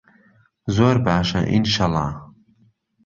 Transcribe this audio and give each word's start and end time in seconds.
زۆر 0.75 0.95
باشە 1.05 1.41
ئینشەڵا. 1.51 2.07